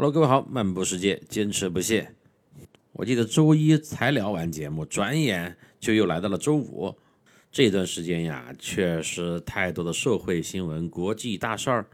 [0.00, 2.14] Hello，各位好，漫步世界，坚持不懈。
[2.92, 6.94] 我记得周一才聊完节目，转眼就又来到了周五。
[7.50, 11.86] 这段时间呀，确实太多的社会新闻、国际大事儿，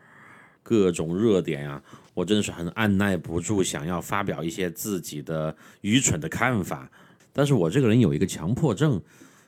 [0.62, 1.82] 各种热点呀，
[2.12, 6.90] 我真的是很按耐不住，想要发表一些自己的愚蠢的看法。
[7.32, 9.00] 但是我这个人有一个强迫症，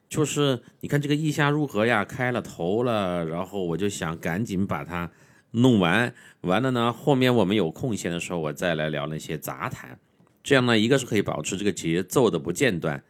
[0.08, 5.10] 就是你看这个意下如何呀，开了头了，然后我就想赶紧把它。
[5.52, 9.98] 弄完完了呢，后面我们有空闲的时候，我再来聊那些杂谈。
[10.42, 13.02] 这样呢，一个是可以保持这个节奏的不间断，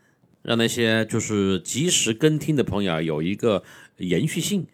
[0.42, 3.62] 让那些就是及时跟听的朋友有一个
[3.98, 4.66] 延续性，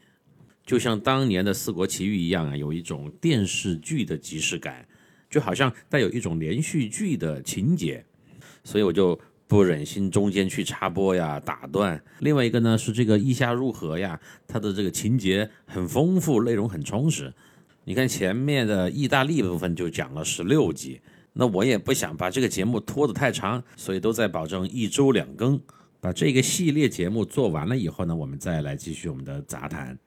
[0.65, 4.87] 就像当年的《四国奇遇》一样啊，有一种电视剧的即视感，
[5.29, 8.05] 就好像带有一种连续剧的情节。
[8.63, 9.19] 所以我就
[9.49, 12.01] 不忍心中间去插播呀、打断。
[12.21, 17.33] 另外一个呢是这个意下入河呀，它的这个情节很丰富，内容很充实。
[17.85, 21.01] 你看前面的意大利部分就讲了十六集，
[21.33, 25.61] 那我也不想把这个节目拖得太长，所以都在保证一周两更。
[26.01, 29.99] 把这个系列节目做完了以后呢，我们再来继续我们的杂谈。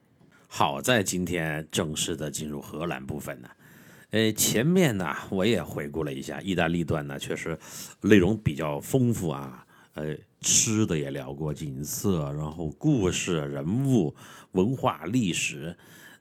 [0.48, 3.50] 好在今天正式的进入荷兰部分呢，
[4.12, 7.58] 呃，前面呢我也回顾了一下意大利段呢，确实
[8.02, 14.16] 内容比较丰富啊，呃，吃的也聊过，景色，然后故事、人物、
[14.52, 15.76] 文化、历史。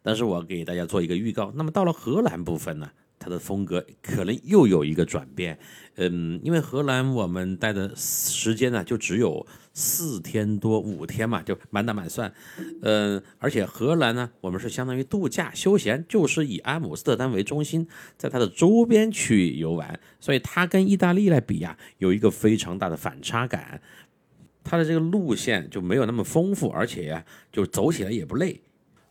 [0.04, 5.58] 但是我给大家做一个预告，那么到了荷兰部分呢，它的风格可能又有一个转变，
[5.94, 12.30] 嗯，因为荷兰我们待的时间呢就只有四天多五天嘛，就满打满算，
[12.82, 23.80] 嗯，而且荷兰呢，我们是相当于度假休闲，就是以阿姆斯特丹为中心，在它的周边区域游玩，所以它跟意大利来比呀，有一个非常大的反差感，
[24.62, 28.60] 它的这个路线就没有那么丰富，而且呀，就走起来也不累。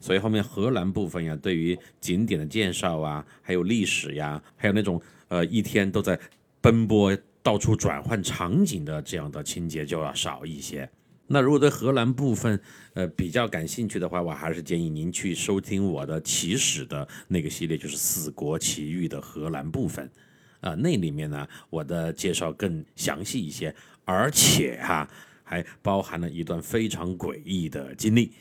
[0.03, 6.19] 所以后面荷兰部分呀，对于景点的介绍啊，还有历史呀，还有那种呃一天都在
[6.59, 10.89] 奔波、到处转换场景的这样的情节就要少一些。
[11.27, 12.59] 那如果对荷兰部分
[12.95, 20.11] 呃比较感兴趣的话，我还是建议您去收听我的起始的那个系列，就是《四国奇遇》的荷兰部分
[20.59, 23.73] 啊，那里面呢我的介绍更详细一些，
[24.03, 25.09] 而且哈
[25.45, 28.33] 还包含了一段非常诡异的经历。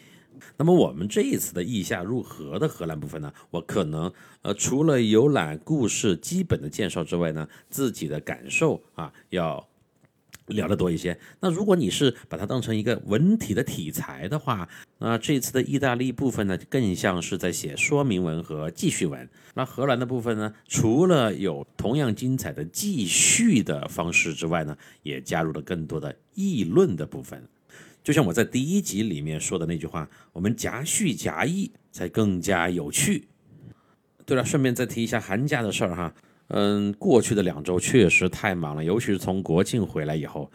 [0.56, 9.68] 那么我们这一次的意下入河的荷兰部分呢，我可能呃除了游览故事基本的介绍之外呢，自己的感受啊要
[10.46, 11.16] 聊得多一些。
[11.40, 19.28] 那如果你是把它当成一个文体的题材的话，那这次的意大利部分呢，更像是在写说明文和记叙文。
[19.54, 27.48] 那荷兰的部分呢，除了有同样精彩的记叙的方式之外呢，也加入了更多的议论的部分。
[28.02, 33.28] 就像我在第一集里面说的那句话，我们夹叙夹议才更加有趣。
[34.24, 36.14] 对了，顺便再提一下寒假的事儿哈，
[36.48, 40.50] 嗯，过去的两周确实太忙了，尤其是从国庆回来以后，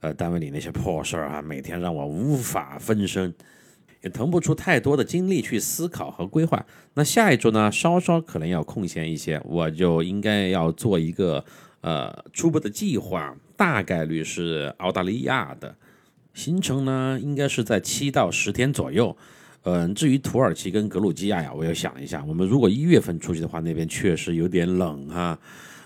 [0.00, 3.34] 呃，单位里那些破事儿啊，每天让我无法分身，
[4.02, 6.64] 也腾不出太多的精力去思考和规划。
[6.94, 11.44] 那下一周呢，稍稍可能要空闲一些，我就应该要做一个
[11.80, 15.74] 呃初步的计划，大概率是澳大利亚的。
[16.36, 19.16] 行程呢，应该是在七到十天左右。
[19.62, 25.36] 嗯，至于土耳其跟格鲁吉亚呀，我又想一下，我们如果一月份出去的话，那边确实有点冷哈。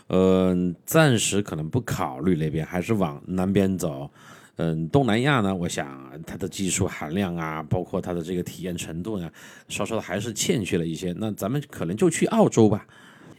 [0.08, 4.10] 嗯，暂时可能不考虑那边，还是往南边走。
[4.56, 9.30] 嗯，东南亚呢，我想它的技术含量啊，包括它的这个体验程度呢，
[9.68, 11.14] 稍稍的还是欠缺了一些。
[11.16, 12.84] 那咱们可能就去澳洲吧，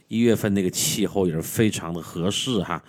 [0.08, 2.82] 一月份那个气候也是非常的合适哈。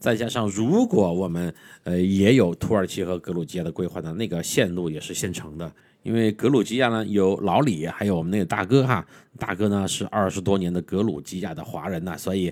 [0.00, 5.70] 再加上，如果我们呃也有土耳其和格鲁吉亚的规划呢，那个线路也是现成的。
[6.02, 9.06] 因为格鲁吉亚呢有老李，还有我们那个大哥哈，
[9.38, 12.50] 大哥呢是二十多年的格鲁吉亚的华人呐，所以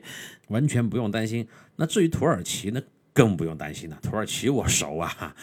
[0.49, 1.49] 完全不用担心。
[1.75, 2.83] 那至于土耳其呢，
[3.15, 5.35] 更不用担心了，土耳其我熟啊，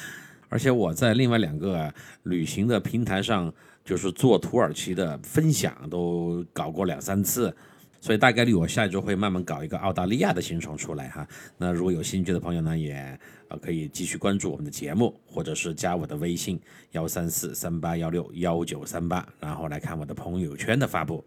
[0.47, 1.91] 而且我在另外两个
[2.21, 3.51] 旅行的平台上，
[3.83, 7.51] 就是做土耳其的分享，都搞过两三次。
[8.05, 11.27] 所以大概率我下一周会慢慢搞一个澳大利亚的行程出来哈。
[11.57, 16.61] 那如果有兴趣的朋友呢，也呃可以继续关注我们的节目，或者是加我的微信
[16.91, 21.25] 幺三四三八幺六幺九三八，然后来看我的朋友圈的发布。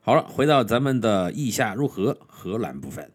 [0.00, 3.10] 好了，回到咱们的意下入荷荷兰部分。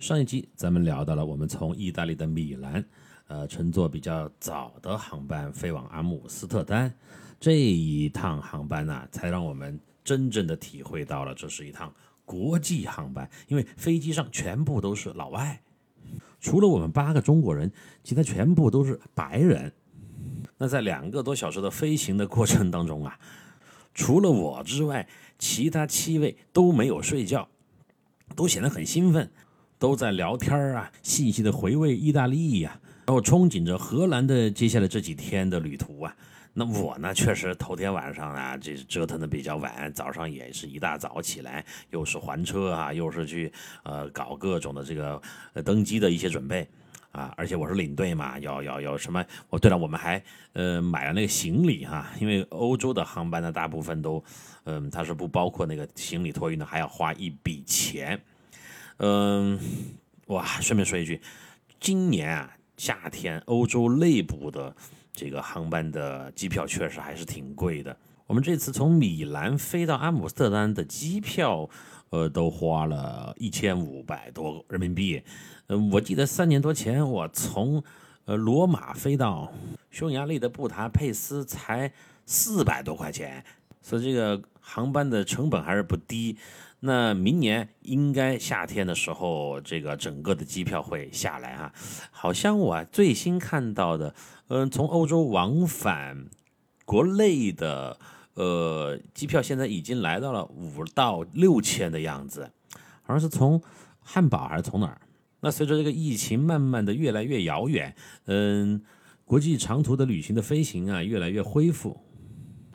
[0.00, 2.84] 上一集咱们聊到了我们从意大利的米兰，
[3.28, 6.92] 呃，乘坐比较早的航班飞往阿姆斯特丹，
[7.38, 11.94] 这一趟航班呢，才让我们真正的体会到了这是一趟。
[12.32, 15.60] 国际航班，因为飞机上全部都是老外，
[16.40, 17.70] 除了我们八个中国人，
[18.02, 19.70] 其他全部都是白人。
[20.56, 23.18] 那在两个多小时的飞行的过程当中啊，
[23.92, 25.06] 除了我之外，
[25.38, 27.46] 其他七位都没有睡觉。
[28.34, 29.30] 都显得很兴奋，
[29.78, 36.16] 都在聊天啊，细细的回味意大利呀，然后憧憬着荷兰的接下来这几天的旅途啊。
[36.54, 43.50] 那我呢，确实头天晚上啊，这折腾的比较晚，早上也是一大早起来，又是还车啊，又是去
[43.84, 45.20] 呃搞各种的这个
[45.54, 46.68] 呃登机的一些准备
[47.10, 49.24] 啊，而且我是领队嘛，要要要什么？
[49.48, 50.22] 哦，对了，我们还
[50.52, 54.22] 呃买了那个行李哈，因为欧洲的航班呢，大部分都
[54.64, 58.20] 嗯它是不包括那个行李托运的，还要花一笔钱。
[58.98, 59.58] 嗯，
[60.26, 61.18] 哇，顺便说一句，
[61.80, 64.76] 今年啊夏天欧洲内部的。
[65.12, 67.96] 这个航班的机票确实还是挺贵的。
[68.26, 71.68] 我们这次从米兰飞到阿姆斯特丹的机票，
[72.10, 75.22] 呃，都花了一千五百多人民币。
[75.66, 77.82] 呃，我记得三年多前我从
[78.24, 79.52] 呃罗马飞到
[79.90, 81.92] 匈牙利的布达佩斯才
[82.24, 83.44] 四百多块钱，
[83.82, 86.36] 所以这个航班的成本还是不低。
[86.84, 91.72] 那明年应该夏天的时候，这个整个的机票会下来哈。
[92.10, 94.14] 好像我最新看到的。
[94.48, 96.26] 嗯，从欧洲往返
[96.84, 97.98] 国内的
[98.34, 102.50] 呃机票现在已经来到了五到六千的样子，
[103.02, 103.62] 好像是从
[104.00, 105.00] 汉堡还是从哪儿？
[105.40, 107.94] 那随着这个疫情慢慢的越来越遥远，
[108.26, 108.82] 嗯，
[109.24, 111.98] 国际长途的旅行的飞行啊越来越恢复，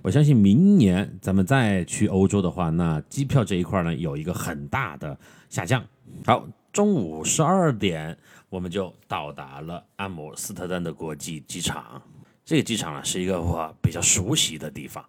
[0.07, 5.19] 我相信明年咱们再去欧洲的话，那机票这一块呢有一个很大的
[5.49, 5.85] 下降。
[6.25, 8.17] 好，中午十二点。
[8.47, 12.01] 我们就到达了阿姆斯特丹的国际机场。
[12.45, 15.03] 这个机场呢，是一个我比较熟悉的地方，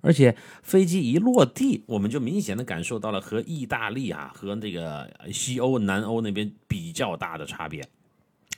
[0.00, 7.86] 而且飞机一落地，我们就明显的感受到了和意大利啊，和这个西欧、南欧那边比较大的差别。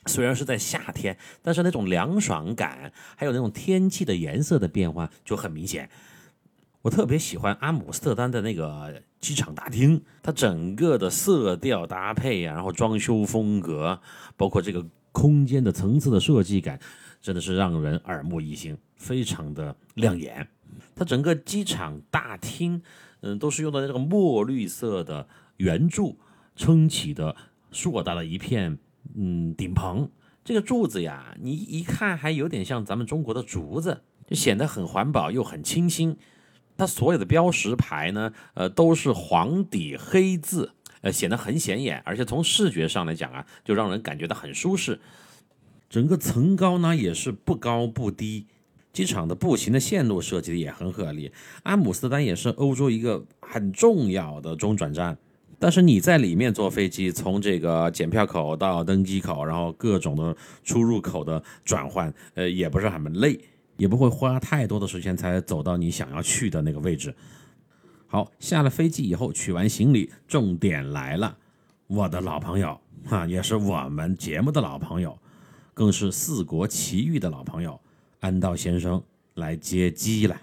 [0.07, 5.89] 虽然是在夏天，但是那种凉爽感，还有那种天气的颜色的变化就很明显。
[6.83, 14.01] 我特别喜欢阿姆斯特丹的那个机场大厅，它整个的色调搭配呀，然后装修风格，
[14.37, 14.83] 包括这个
[15.13, 16.81] 空间的层次的设计感，
[17.21, 20.49] 真的是让人耳目一新，非常的亮眼。
[20.97, 22.81] 它整个机场大厅，
[23.21, 26.19] 嗯，都是用的那个墨绿色的圆柱
[26.57, 27.37] 撑起的
[27.71, 28.79] 硕大的一片，
[29.17, 30.09] 嗯，顶棚。
[30.43, 36.17] 这个柱子呀，你一看还有点像咱们中国的竹子，就显得很环保又很清新。
[36.77, 40.73] 它所有的标识牌呢，呃，都是黄底黑字，
[41.03, 44.99] 呃，显得很显眼，而且从视觉上来讲啊，就让人感觉到很舒适。
[45.91, 48.47] 整个层高呢也是不高不低，
[48.95, 51.31] 机场的步行的线路设计的也很合理。
[51.65, 55.19] 阿姆斯特丹也是欧洲一个很重要的中转站，
[55.61, 63.39] 但是你在里面坐飞机，从这个检票口到登机口，然后各种的出入口的转换，呃，也不是很累。
[63.77, 67.15] 也不会花太多的时间才走到你想要去的那个位置。
[68.09, 71.39] 好，下了飞机以后取完行李，重点来了，
[71.87, 75.19] 我的老朋友哈，也是我们节目的老朋友，
[75.73, 77.81] 更是四国奇遇的老朋友
[78.21, 79.03] 安道先生
[79.33, 80.39] 来接机了。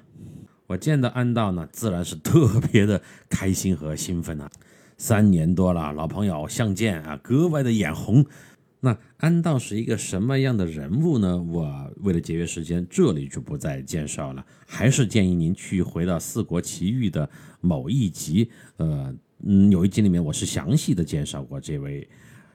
[0.66, 3.00] 我见到安道呢，自然是特别的
[3.30, 4.50] 开心和兴奋啊。
[4.98, 8.26] 三年多了，老朋友相见啊，格外的眼红。
[8.80, 11.42] 那安道是一个什么样的人物呢？
[11.42, 17.30] 我为了节约时间，这里就不再介绍了，还是建议您去回到《四国奇遇》的
[17.60, 19.14] 某一集，呃，
[19.44, 22.08] 嗯，有一集里面我是详细的介绍过这位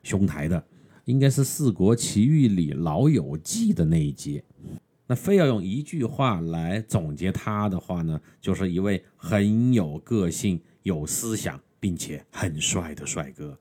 [0.03, 0.65] 兄台的，
[1.07, 4.43] 应该是《四国奇遇》里老友记的那一集。
[5.09, 13.59] 那非要用一句话来总结他的话呢，就是一位很有个性、有思想，并且很帅的帅哥。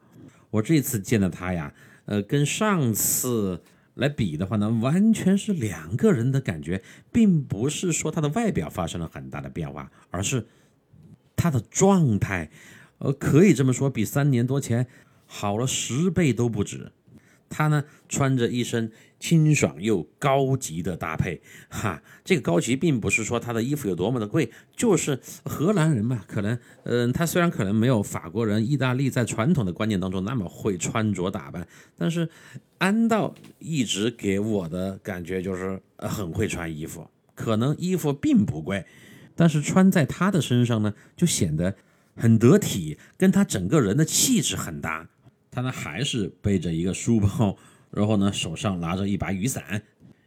[0.52, 1.74] 我这次见到他呀。
[2.06, 3.64] 呃，跟上次
[3.96, 10.46] 来比的话呢，完全是两个人的感觉，并不是说他的外表发生了很大的变化，而是
[11.36, 12.52] 他的状态，
[13.00, 14.86] 呃，可以这么说，比三年多前
[15.26, 16.92] 好了十倍都不止。
[17.50, 18.92] 他呢，穿着一身。
[19.22, 32.28] 清爽又高级的搭配，哈，这个高级并不是说他的衣服有多么的贵，就是荷兰人嘛，可能，嗯，他虽然可能没有法国人、意大利在传统的观念当中那么会穿着打扮，但是
[32.80, 38.84] 安道一直给我的感觉就是很会穿衣服，可能衣服并不贵，
[39.36, 41.76] 但是穿在他的身上呢，就显得
[42.16, 45.08] 很得体，跟他整个人的气质很搭。
[45.52, 47.56] 他呢还是背着一个书包。
[47.92, 49.82] 然后呢，手上拿着一把雨伞，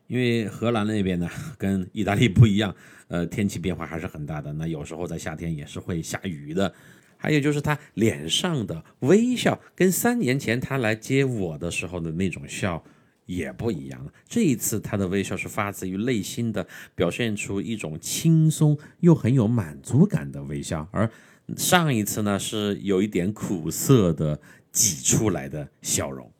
[0.06, 1.28] 因为荷兰那边呢
[1.58, 2.74] 跟意大利不一样，
[3.08, 4.52] 呃，天气变化还是很大的。
[4.52, 6.72] 那有时候在夏天也是会下雨的。
[7.16, 12.84] 还有就是他脸上的微笑，跟三年前他来接我的时候的那种笑
[13.24, 14.12] 也不一样了。
[14.28, 20.86] 这一次他的微笑是发自于内心的，表现出一种轻松又很有满足感的微笑。
[20.92, 21.10] 而
[21.56, 24.38] 上一次呢是有一点苦涩的
[24.70, 26.30] 挤出来的笑容。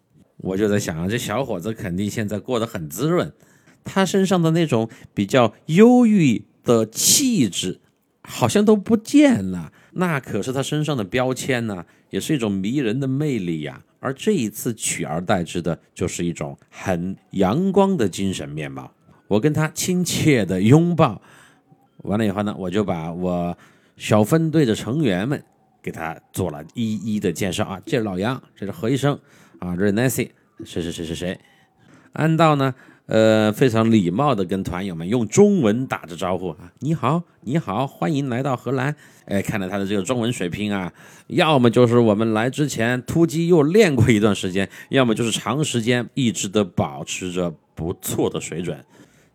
[0.44, 3.32] 我就在想啊，这小伙子肯定现在过得很滋润，
[3.82, 7.80] 他身上的那种比较忧郁的气质
[8.22, 9.72] 好像都不见了。
[9.92, 13.82] 那可是他身上的标签呢，也是一种迷人的魅力呀。
[14.00, 18.92] 而这一次取而代之的就是一种很阳光的精神面貌。
[19.28, 21.22] 我跟他亲切的拥抱
[22.02, 23.56] 完了以后呢，我就把我
[23.96, 25.42] 小分队的成员们
[25.82, 29.18] 给他做了一一的介绍啊，这是老杨，这是何医生
[29.64, 30.28] 啊，这是 Nancy，
[30.62, 31.40] 谁谁谁谁谁。
[32.12, 32.74] 安道呢，
[33.06, 38.94] 呃，非常礼貌的跟团友们用中文打着招呼啊，你好，你好，欢迎来到荷兰。
[39.24, 40.92] 哎，看到他的这个中文水平啊，
[41.28, 48.84] 要么就是我们来之前突击又练过一段时间，要么就是长时间一直的保持着不错的水准。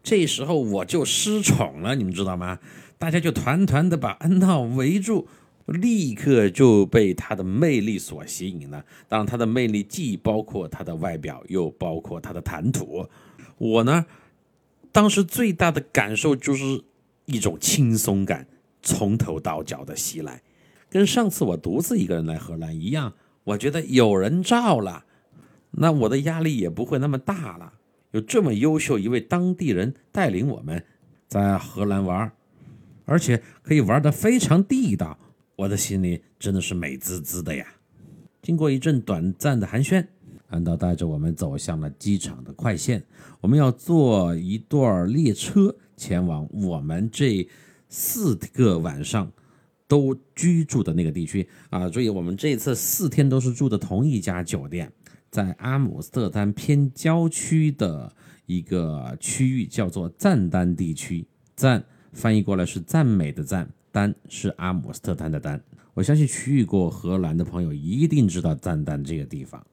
[0.04, 2.60] 这时候我就失宠了，你们知道吗？
[3.00, 5.28] 大家就团团的把安道围住，
[5.70, 8.84] 立刻就被他的魅力所吸引了。
[9.08, 13.08] 当然，他的魅力既包括他的外表，又包括他的谈吐。
[13.58, 14.06] 我呢，
[14.92, 16.84] 当时最大的感受就是
[17.26, 18.48] 一种轻松感，
[18.82, 20.42] 从头到脚的袭来，
[20.90, 23.14] 跟上次我独自一个人来荷兰一样。
[23.44, 25.06] 我觉得有人罩了，
[25.72, 27.74] 那我的压力也不会那么大了。
[28.12, 30.84] 有这么优秀一位当地人带领我们
[31.28, 32.32] 在荷兰玩，
[33.06, 35.18] 而且可以玩得非常地道，
[35.60, 37.68] 我的心里真的是美滋滋的呀！
[38.42, 40.02] 经过一阵短暂的寒暄，
[40.48, 43.04] 安道带着我们走向了机场的快线。
[43.42, 47.46] 我们要坐一段列车前往我们这
[47.90, 49.30] 四个晚上
[49.86, 51.90] 都居住的那个地区啊！
[51.90, 54.90] 注意我们这次四天都是住的同一家酒店。
[55.30, 61.28] 在阿姆斯特丹偏郊区的一个区域，叫做赞丹地区。
[61.54, 65.62] 赞翻译过来是赞美的赞，丹是阿姆斯特丹的丹。
[65.94, 69.66] 我相信去过荷兰的朋友一定知道赞丹这个地方。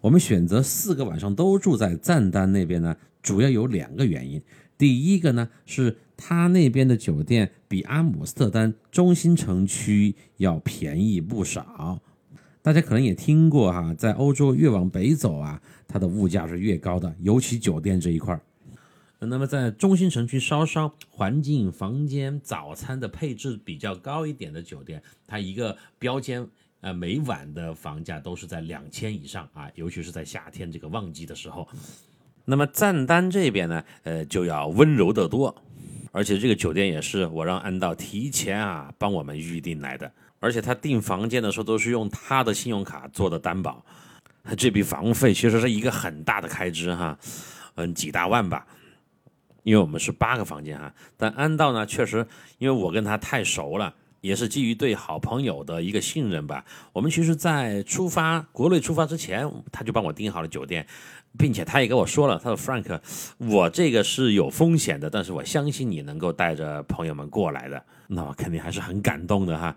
[0.00, 4.42] 我们选择四个晚上都住在赞丹那边呢，主要有两个原因。
[4.78, 12.00] 第一个呢，是他那边的酒店比阿姆斯特丹中心城区要便宜不少。
[12.62, 18.40] 大家可能也听过哈，在欧洲越往北走啊，它的物价是越高的，尤其酒店这一块儿。
[19.26, 26.46] 那么在中心城区稍稍环境、房间、早餐的配置比较高一点的酒店，它一个标间
[26.80, 31.68] 呃每晚的房价都是在两千以上啊，尤其是在夏天这个旺季的时候。
[32.46, 35.54] 那么赞丹这边呢，呃就要温柔得多，
[36.12, 40.10] 而且这个酒店也是我让安道提前啊帮我们预定来的。
[40.38, 43.84] 而且他订房间的时候都是用他的信用卡做的担保，
[44.56, 47.18] 这笔房费其实是一个很大的开支哈，
[47.74, 48.66] 嗯，几大万吧。
[49.62, 52.26] 因为我们是八个房间哈，但安道呢，确实
[52.58, 56.64] 因为我跟他太熟了，也是基于对好朋友的一个信任吧。
[56.92, 60.86] 我们其实，在出发国内出发之前，他就帮我订好了酒店，
[61.38, 63.00] 并且他也跟我说了，他说 Frank，
[63.38, 69.76] 我这个是有风险的，但是我相信你能够带着朋友们过来的，那我肯定还是很感动的哈。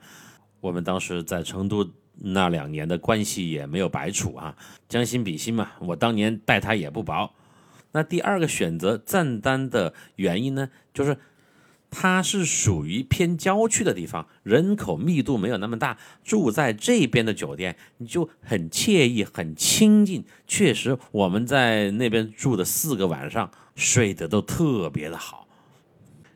[0.61, 1.85] 我们当时在成都
[2.15, 4.55] 那两年的关系也没有白处啊，
[4.87, 7.29] 将心比心嘛，我当年待他也不薄。
[7.93, 11.17] 那第二个选择赞丹的原因呢，就是
[11.89, 20.25] 它是属于偏郊区的地方，人口密度没有那么大，住在这边的酒店你就很惬意、很清静。
[20.47, 25.47] 确实，我们在那边住的四个晚上，睡得都特别的好。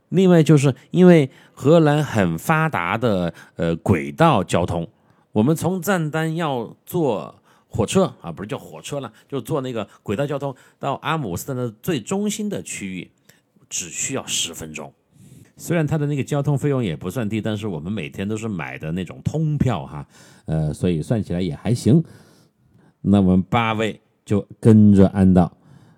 [0.09, 4.87] 另外，就是因为荷兰很发达的呃轨道交通，
[5.31, 13.11] 我们从赞丹要坐火车啊，不是叫火车了，就坐那个轨道交通到阿姆斯特丹最中心的区域，
[13.69, 14.93] 只需要十分钟。
[15.55, 20.07] 虽然它的那个交通费用也不算低，但是我们每天都是买的那种通票哈，
[20.45, 22.03] 呃，所以算起来也还行。
[23.01, 25.51] 那我们八位就跟着安道。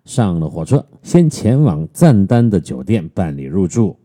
[0.05, 3.95] 上了火车，先前往赞丹的酒店办理入住。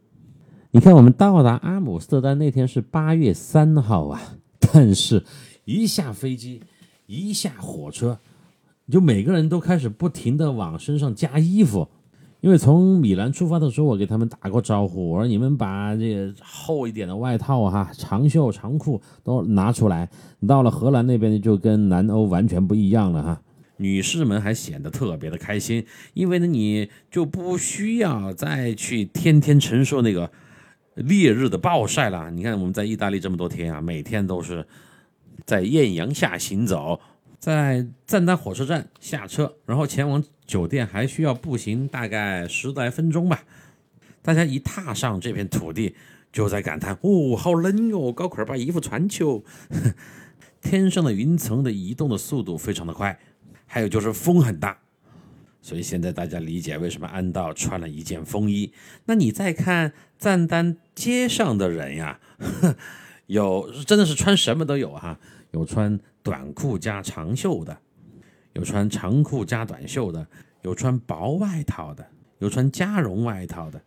[0.70, 4.20] 你看，我们到达阿姆斯特丹那天是八月三号啊，
[4.58, 5.24] 但是
[5.64, 6.60] 一下飞机，
[7.06, 8.18] 一下火车，
[8.90, 11.88] 就每个人都开始不停的往身上加衣服。
[12.40, 20.10] 因为从米兰出发的时候，我给他们打过招呼，我说你们把这个厚一点的外套哈、长袖长裤都拿出来。
[20.46, 23.40] 到了荷兰那边就跟南欧完全不一样了哈。
[23.78, 30.30] 女士们还显得特别的开心，因为呢，你就不需要再去天天承受那个
[30.96, 32.30] 烈日的暴晒了。
[32.30, 34.66] 你看我们在意大利这么多天啊，每天都是
[35.44, 37.00] 在艳阳下行走，
[37.38, 43.44] 在赞丹火车站下车，然后前往酒店，还需要步行大概十来分钟吧。
[44.22, 45.94] 大家一踏上这片土地，
[46.32, 49.42] 就在感叹：“哦，好冷哟，赶快把衣服穿起哦。
[50.62, 53.18] ”天上的云层的移动的速度非常的快，
[53.66, 54.78] 还有就是风很大，
[55.60, 58.72] 所以现在大家理解为什么安道穿了一件风衣。
[59.04, 62.18] 那你再看赞丹街上的人呀，
[63.26, 65.18] 有真的是穿什么都有哈，
[65.52, 67.76] 有穿短裤加长袖的，
[68.52, 70.26] 有穿长裤加短袖的，
[70.62, 72.06] 有穿薄外套的，
[72.38, 73.80] 有穿加绒外套的，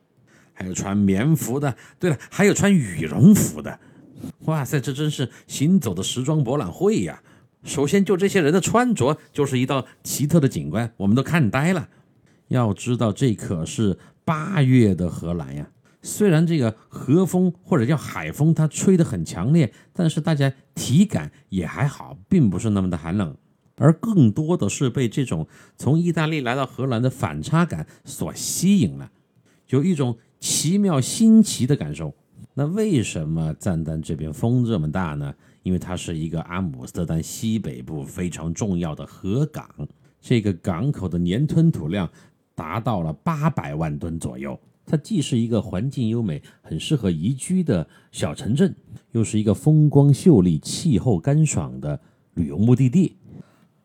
[0.53, 1.75] 还有穿棉服的。
[1.99, 3.79] 对了，还有穿羽绒服的。
[4.45, 7.21] 哇塞，这真是行走的时装博览会呀！
[7.63, 11.87] 首先，就这些人的穿着就是一道奇特的景观，我们都看呆了。
[12.47, 15.67] 要知道，这可是八月的荷兰呀。
[16.07, 23.35] 虽然这个和风或者叫海风，它吹得很强烈，但是大家体感也还好，并不是那么的寒冷，
[23.75, 25.45] 而更多的是被这种
[25.75, 29.11] 从意大利来到荷兰的反差感所吸引了，
[29.67, 32.13] 有一种奇妙新奇的感受。
[32.53, 35.35] 那为什么赞丹这边风这么大呢？
[35.63, 39.69] 因为它是一个阿姆斯特丹西北部非常重要的河港，
[40.21, 42.09] 这个港口的年吞吐量
[42.55, 44.57] 达到了八百万吨左右。
[44.87, 48.73] 它既是一个环境优美、很适合宜居的小城镇，
[49.11, 51.99] 又是一个风光秀丽、气候干爽的
[52.33, 53.17] 旅游目的地，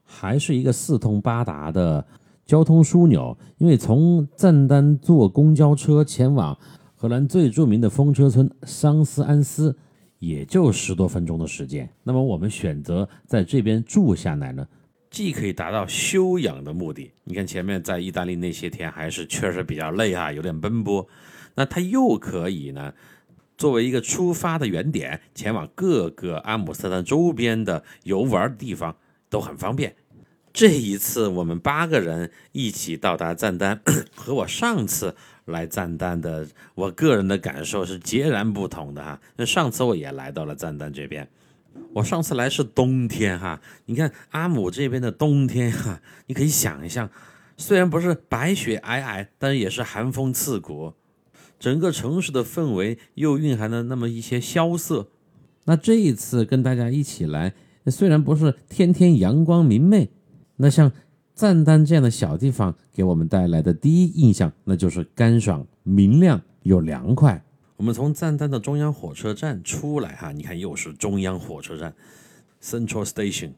[0.05, 2.07] 还是一个四通八达的
[2.47, 3.37] 交通枢纽。
[3.59, 6.57] 因为从赞丹坐公交车前往。
[6.95, 9.77] 荷兰最著名的风车村桑斯安斯，
[10.21, 11.91] 也就十多分钟的时间。
[12.05, 14.65] 那么我们选择在这边住下来呢，
[15.12, 17.12] 既可以达到休养的目的。
[17.23, 21.07] 你看前面在意大利那些天还是确实比较累啊，有点奔波。
[21.54, 22.92] 那它又可以呢，
[23.57, 28.97] 作为一个出发的原点，前往各个阿姆斯特丹周边的游玩的地方
[29.28, 29.95] 都很方便。
[30.52, 33.81] 这一次我们八个人一起到达赞丹，
[34.16, 35.14] 和我上次。
[35.47, 39.21] 来赞丹的，我个人的感受是截然不同的哈。
[39.35, 41.28] 那上次我也来到了赞丹这边，
[41.95, 43.61] 我上次来是冬天哈。
[43.87, 47.11] 你看阿姆这边的冬天哈，你可以想一下，
[47.57, 50.94] 虽然不是白雪皑皑，但也是寒风刺骨，
[51.59, 55.09] 整个城市的氛围又蕴含了那么一些萧瑟。
[55.64, 57.55] 那这一次跟大家一起来，
[57.87, 60.11] 虽然不是天天阳光明媚，
[60.57, 60.92] 那像。
[61.35, 67.42] 赞丹这样的小地方给我们带来的第一印象，那就是干爽、明亮又凉快。
[67.83, 71.92] 我们从赞丹的中央火车站出来，哈，你看又是中央火车站
[72.62, 73.55] （Central Station）。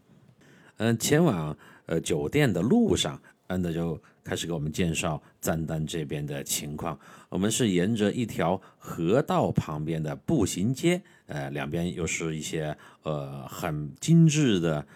[0.79, 6.99] 嗯，前往呃酒店的路上，安德就开始给我们介绍赞丹这边的情况。
[7.29, 14.87] 我们是沿着一条河道旁边的步行街，呃，两边又是一些呃很精致的、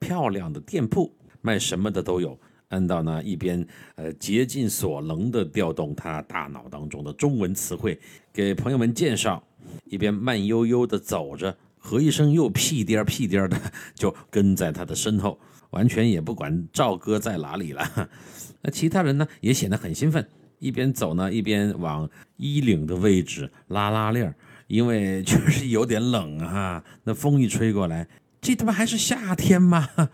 [0.00, 1.14] 漂亮的店铺。
[1.40, 2.36] 卖什么的都有。
[2.72, 3.64] 安道呢一边
[3.96, 7.98] 呃竭尽所能的调动他大脑当中的中文词汇，
[8.32, 9.42] 给朋友们介绍，
[9.84, 13.60] 一边慢悠悠的走着，何医生又屁颠屁颠的
[13.94, 15.38] 就跟在他的身后，
[15.70, 18.08] 完全也不管赵哥在哪里了。
[18.62, 20.26] 那其他人呢也显得很兴奋，
[20.58, 22.08] 一边走呢一边往
[22.38, 24.34] 衣领的位置拉拉链
[24.68, 28.08] 因为确实有点冷啊，那风一吹过来，
[28.40, 29.90] 这他妈还是夏天吗？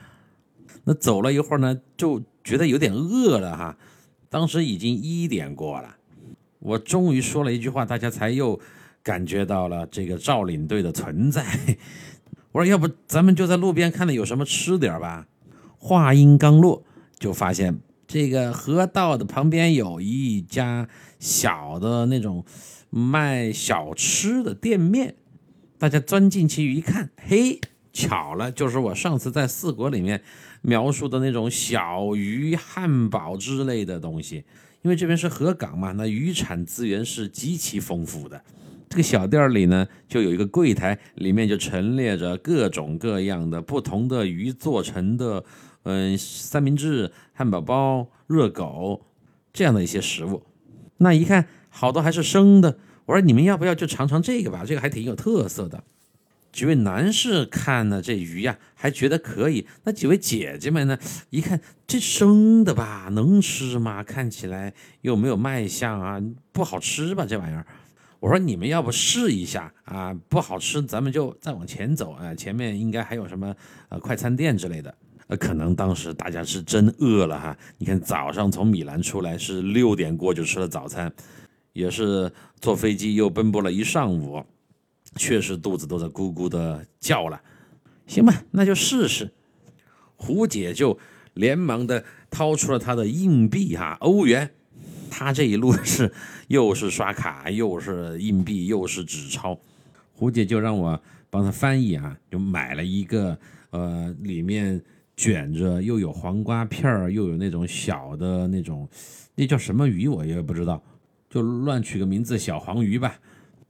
[0.84, 3.76] 那走了一会儿呢，就觉得有点饿了哈。
[4.30, 5.96] 当时已经一点过了，
[6.60, 8.58] 我终于说了一句话，大家才又
[9.02, 11.44] 感觉到了这个赵领队的存在。
[12.52, 15.26] 我说：“要不咱们就在路边看看有什么吃点吧。”
[15.76, 16.82] 话音刚落，
[17.18, 22.46] 就发现这个河道的旁边有一家小的那种
[22.88, 25.16] 卖小吃的店面。
[25.78, 27.60] 大家钻进去一看，嘿，
[27.92, 30.22] 巧了，就是我上次在四国里面。
[30.68, 34.44] 描述的那种小鱼汉堡之类的东西，
[34.82, 38.38] 因为这边是河港嘛，那渔产资源是极其丰富的。
[38.90, 45.42] 这个小店里呢，就有一个柜台，里面就陈列着各种各样的不同的鱼做成的，
[45.84, 49.06] 嗯，三明治、汉堡包、热狗
[49.54, 50.42] 这样的一些食物。
[50.98, 52.78] 那一看，好多还是生的。
[53.06, 54.64] 我说你们要不要就尝尝这个吧？
[54.66, 55.82] 这个还挺有特色的。
[56.50, 59.66] 几位男士看了这鱼呀，还觉得可以。
[59.84, 60.98] 那几位姐姐们呢？
[61.30, 64.02] 一看这生的吧，能吃吗？
[64.02, 66.20] 看起来又没有卖相啊，
[66.52, 67.24] 不好吃吧？
[67.26, 67.64] 这玩意儿。
[68.18, 70.12] 我说你们要不试一下啊？
[70.28, 72.34] 不好吃，咱们就再往前走啊。
[72.34, 73.54] 前面应该还有什么
[73.90, 74.92] 呃快餐店之类的。
[75.28, 77.56] 呃，可能当时大家是真饿了哈。
[77.76, 81.12] 你看早上从米兰出来是六点过就吃了早餐，
[81.74, 84.42] 也是坐飞机又奔波了一上午。
[85.16, 87.40] 确实肚子都在咕咕的叫了，
[88.06, 89.30] 行吧，那就试试。
[90.16, 90.98] 胡姐就
[91.34, 94.50] 连忙的掏出了她的硬币哈，欧元，
[95.10, 96.12] 他这一路是
[96.48, 99.58] 又是刷卡，又是硬币，又是纸钞。
[100.12, 103.38] 胡姐就让我帮她翻译啊，就买了一个
[103.70, 104.80] 呃，里面
[105.16, 108.88] 卷着又有黄瓜片儿，又有那种小的那种，
[109.34, 110.82] 那叫什么鱼我也不知道，
[111.30, 113.18] 就乱取个名字小黄鱼吧。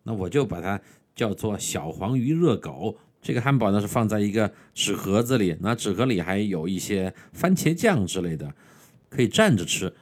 [0.03, 0.81] 那我就把它
[1.19, 2.97] 叫做小黄鱼热狗。
[3.21, 8.55] 这个汉堡呢是放在一个纸盒子里，那纸盒里还有一些番茄酱之类的，
[9.11, 9.93] 可以蘸着吃。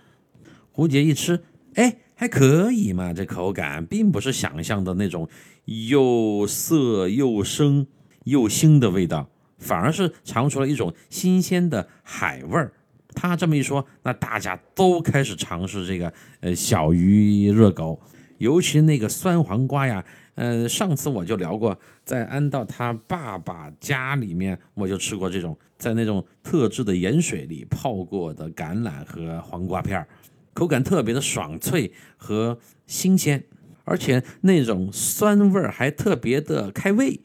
[0.70, 1.42] 胡杰一吃，
[1.76, 5.26] 哎，还可以嘛，这口感并不是想象的那种
[5.64, 7.86] 又涩又生
[8.24, 12.74] 又腥的味道，反而是尝出了一种新鲜的海味儿。
[13.14, 17.98] 他这么一说，那大家都开始尝试这个呃小鱼热狗，
[18.36, 20.04] 尤其那个酸黄瓜呀。
[20.36, 30.06] 呃，上次我就聊过，在安道他爸爸家里面，我就吃过这种在那种特制的盐水里泡过的橄榄和黄瓜片儿，
[30.52, 33.42] 口感特别的爽脆和新鲜，
[33.84, 37.18] 而且那种酸味儿还特别的开胃。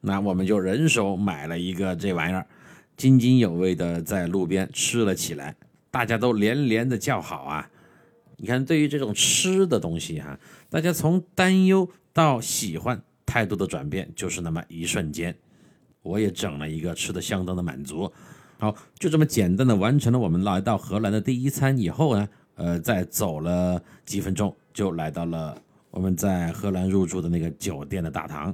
[0.00, 2.46] 那我们就人手买了一个这玩意儿，
[2.96, 5.54] 津津有味的在路边吃了起来，
[5.90, 7.70] 大家都连连的叫好啊！
[8.38, 11.86] 你看，对于这种吃的东西哈，大家从担忧。
[12.18, 15.32] 到喜欢态度的转变就是那么一瞬间，
[16.02, 18.12] 我也整了一个吃的相当的满足。
[18.58, 28.52] 好，就这么简单的完成了我们来到荷兰的第一餐以后呢，呃，再走了几分钟就来到了我们在荷兰入住的那个酒店的大堂。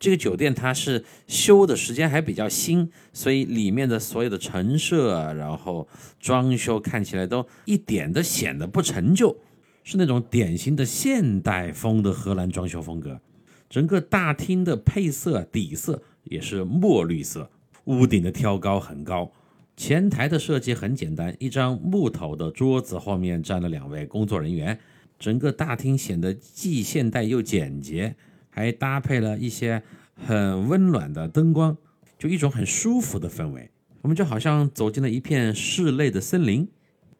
[0.00, 5.86] 这个酒店它是修的时间还比较新，所以里面的所有的陈设，然后
[6.18, 9.36] 装修看起来都一点都显得不陈旧。
[9.84, 13.20] 是那种典型的现代风的荷兰装修风格，
[13.68, 17.50] 整个大厅的配色底色也是墨绿色，
[17.84, 19.30] 屋顶的挑高很高，
[19.76, 24.78] 前台的设计很简单，一张木头的桌子后面站了两位工作人员，
[25.18, 28.16] 整个大厅显得既现代又简洁，
[28.48, 29.82] 还搭配了一些
[30.26, 31.76] 很温暖的灯光，
[32.18, 33.70] 就一种很舒服的氛围，
[34.00, 36.66] 我们就好像走进了一片室内的森林。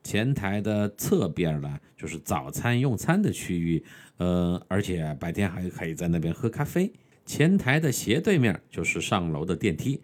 [0.05, 3.83] 前台的侧边呢，就是早餐用餐的区域，
[4.19, 6.93] 呃，而且白天还可以在那边喝咖啡。
[7.25, 10.03] 前台的斜对面就是上楼的电梯，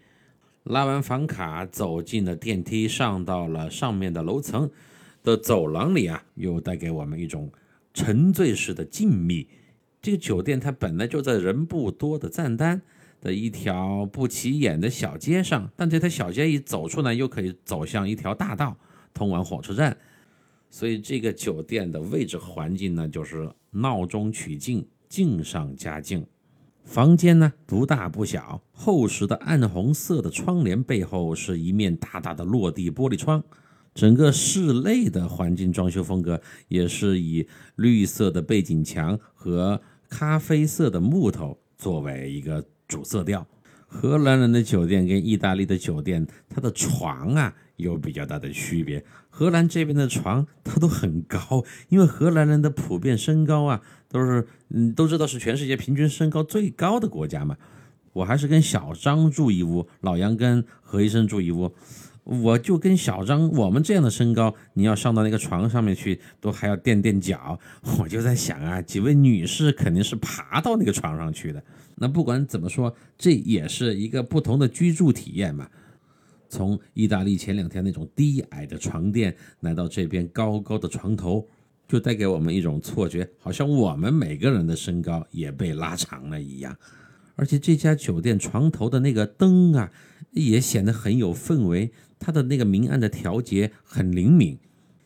[0.63, 4.69] 拉完房卡走进了电梯，上到了上面的楼层
[5.23, 7.51] 的走廊里啊，又带给我们一种
[7.93, 9.45] 沉醉式的静谧。
[10.01, 12.81] 这个酒店它本来就在人不多的赞丹
[13.21, 18.75] 的一条不起眼的小街上，但这条小街一走出来，又可以走向一条大道。
[19.13, 19.95] 通往火车站，
[20.69, 26.25] 所以这个酒店的位置环境呢，就是闹中取静，静上加静。
[26.83, 33.43] 房间呢，不大不小，厚实的暗红色的窗帘背后是一面大大的落地玻璃窗。
[33.93, 37.45] 整个室内的环境装修风格也是以
[37.75, 43.45] 绿色的背景墙和咖啡色的木头作为一个主色调。
[43.85, 47.53] 荷兰人的酒店跟意大利的酒店，它的床啊。
[47.81, 49.03] 有比较大的区别。
[49.29, 57.57] 荷兰这边的床它都很高，因为荷兰人的普遍身高啊，都是嗯都知道是全世界平均身高最高的国家嘛。
[58.13, 61.73] 我还是跟小张住一屋，老杨跟何医生住一屋，
[62.25, 67.57] 我就跟小张我们这样的身高，你要上到那个床上面去，都还要垫垫脚。
[67.99, 71.63] 我就在想啊，几位女士肯定是爬到那个床上去的。
[71.95, 75.69] 那不管怎么说，这也是一个不同的居住体验嘛。
[76.51, 81.47] 从意大利前两天那种低矮的床垫来到这边高高的床头，
[81.87, 86.77] 就带给我们一种错觉，好像我们每个人的身高也被拉长了一样。
[87.37, 89.89] 而且这家酒店床头的那个灯啊，
[90.31, 94.59] 也显得很有氛围，它的那个明暗的调节很灵敏，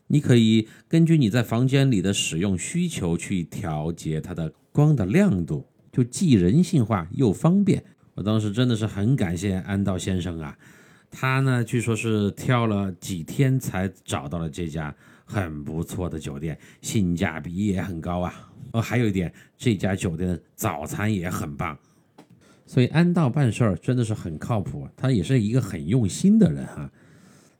[0.08, 7.82] 你可以根据你在房间里的使用需求去调节它的光的亮度，就既人性化又方便。
[8.14, 10.58] 我当时真的是很感谢安道先生啊。
[11.18, 18.50] 他呢，据说是挑了几天才找到了这家很不错的酒店，性价比也很高啊。
[18.72, 21.74] 哦，还有一点，这家酒店的早餐也很棒。
[22.66, 26.92] 所以安道办事儿真的是很靠谱，他也是一个很用心的人哈，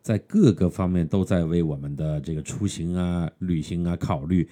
[0.03, 4.47] 在各个方面都在为我们的这个出行啊、旅行啊考虑。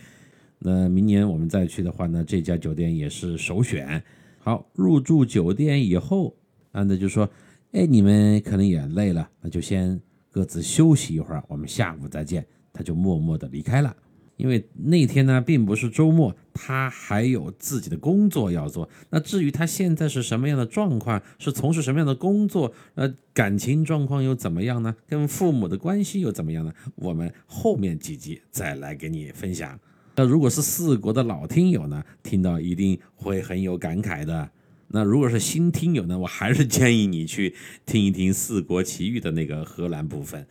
[0.59, 4.03] 那明年我们再去的话呢，这家酒店也是首选。
[4.38, 6.35] 好，入住酒店以后，
[6.73, 7.29] 安德就说。
[7.75, 12.47] 哎，你们可能也累了，那就先各自休息一会儿，我们下午再见。
[12.73, 13.97] 他就默默地离开了，
[14.37, 18.89] 因为那天呢并不是周末，他还有自己的工作要做。
[19.11, 24.95] 那至于他现在是什么样的状况，是从事什么样的工作，呃，感情状况又怎么样呢？
[25.09, 26.73] 跟父母的关系又怎么样呢？
[26.95, 29.77] 我们后面几集再来给你分享。
[30.15, 34.49] 那如果是四国的老听友呢，听到一定会很有感慨的。
[34.95, 37.53] 那如果是新听友呢，我还是建议你去
[37.85, 40.47] 听一听《四国奇遇》的那个荷兰部分。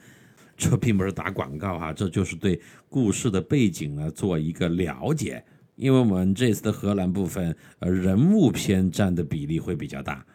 [0.57, 5.41] 这并不是打广告哈，这就是对故事的背景呢做一个了解。
[5.77, 10.25] 因为我们这次的荷兰部分，呃，人物篇占的比例会比较大。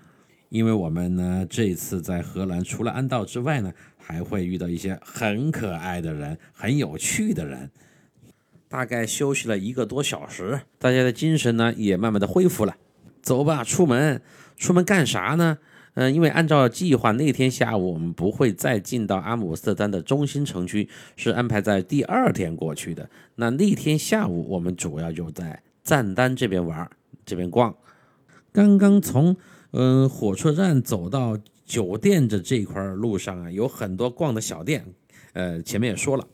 [0.49, 7.71] 因为我们呢，这次在荷兰除了安道之外呢，还会遇到一些很可爱的人，很有趣的人。
[8.69, 12.75] 大概休息了一个多小时，大家的精神呢也慢慢的恢复了。
[13.23, 14.21] 走吧，出门，
[14.57, 15.59] 出门干啥呢？
[15.95, 23.11] 嗯，因为按照计划，那天下午我们不会再进到阿姆斯特丹的中心城区，是安排在第二天过去的。
[23.35, 26.89] 那那天下午，我们主要就在赞丹这边玩，
[27.27, 27.75] 这边逛。
[28.53, 29.37] 刚刚从
[29.73, 34.85] 嗯火车站走到酒店的这块路上啊，有很多逛的小店，
[35.33, 36.25] 呃，前面也说了，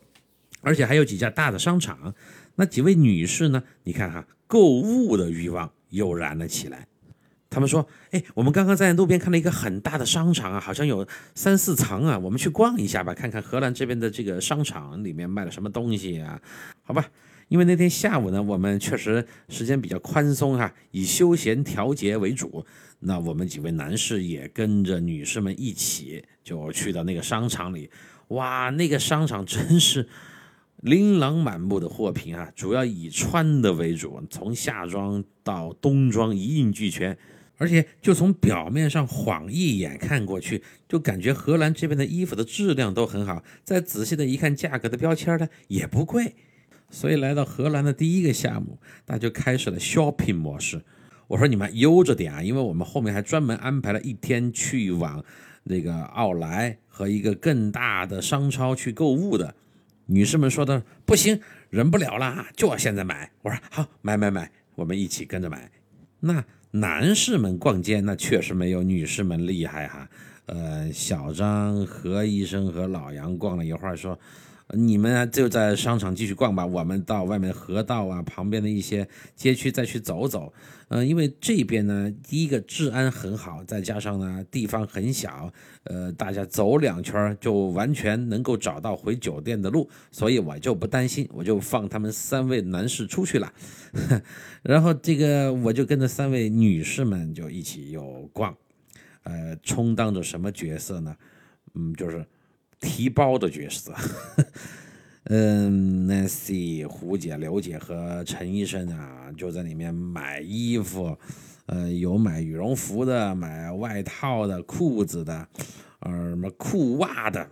[0.60, 2.14] 而且还有几家大的商场。
[2.56, 3.62] 那几位女士呢？
[3.84, 6.86] 你看哈，购物的欲望又燃了起来。
[7.50, 16.40] 他们说：“哎，我们刚刚在路边看了一个很大的商场啊，好像有三四层啊，我们去逛一下吧，看看荷兰这边的这个商场里面卖了什么东西啊？
[16.82, 17.08] 好吧，
[17.46, 22.66] 因为那天下午呢，我们确实时间比较宽松哈，以休闲调节为主。
[22.98, 27.88] 那我们几位男士也跟着女士们一起就去到那个商场里。
[28.28, 30.08] 哇，那个商场真是
[30.84, 37.16] 琳琅满目的货品啊，主要以穿的为主，从夏装到冬装一应俱全。”
[37.56, 43.42] 而且，就从表面上晃一眼看过去，就感觉荷兰这边的衣服的质量都很好。
[43.62, 46.34] 再仔细的一看，价格的标签呢也不贵。
[46.90, 50.82] 所以来到荷兰的第一个项目，那就开始了 shopping 模式。
[51.28, 55.24] 我说你们悠着点啊，因为我们后面还专门安排了一天去往
[55.62, 59.54] 那个奥莱和一个更大的商超去购物的。
[60.06, 61.40] 女士们说的不行，
[61.70, 63.30] 忍不了了，就要现在买。
[63.42, 65.70] 我说好，买买买，我们一起跟着买。
[66.20, 66.44] 那。
[66.76, 70.08] 男士们逛街那确实没有女士们厉害哈，
[70.46, 74.18] 呃，小张、何医生和老杨逛了一会儿，说
[74.70, 80.52] ：“你们就在商场继续逛吧，我们到外面河道啊旁边的一些街区再去走走。”
[80.88, 85.50] 嗯，因为这边呢，第一个治安很好，再加上呢地方很小，
[85.84, 93.50] 呃，大家走两圈就完全能够找到回酒店的路，所以我就不担心，我就放他们三位男士出去了。
[94.62, 98.54] 然后这个我就跟着三位女士们就一起又逛，
[99.22, 101.16] 呃，充当着什么角色呢？
[101.74, 102.24] 嗯，就是
[102.84, 103.94] 提包的角色。
[105.24, 111.16] 嗯，Nancy、胡姐、刘姐和陈医生啊，就在里面买衣服，
[111.64, 115.48] 呃，有买羽绒服的，买外套的、裤子的，
[116.00, 117.48] 呃，什么裤袜的。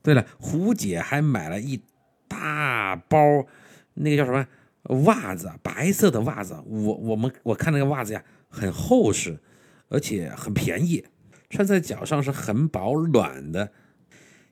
[0.00, 1.82] 对了，胡姐还买了一
[2.28, 3.18] 大包，
[3.94, 4.46] 那个叫什么？
[5.04, 9.38] 袜子，白色的袜子，我我们我看那个袜子呀，很厚实，
[9.88, 11.04] 而且很便宜，
[11.50, 13.72] 穿在脚上是很保暖的。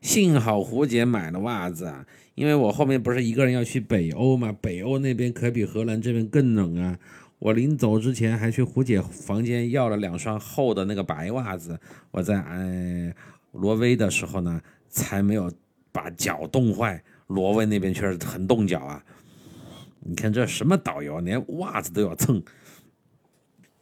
[0.07, 6.97] 幸好胡姐买了袜子啊，因为我后面不是一个人要去北欧嘛，北欧那边可比荷兰这边更冷啊。
[7.41, 11.77] 我临走之前还去胡姐房间要了两双厚的那个白袜子，
[12.13, 13.13] 我在哎
[13.51, 15.53] 挪威的时候呢，才没有
[15.91, 17.03] 把脚冻坏。
[17.27, 19.05] 挪威那边确实很冻脚啊。
[19.99, 22.41] 你看这什么导游，连袜子都要蹭。